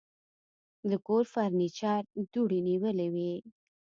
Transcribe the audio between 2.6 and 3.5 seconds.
نیولې وې.